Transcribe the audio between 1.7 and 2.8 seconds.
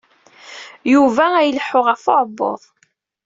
ɣef uɛebbuḍ.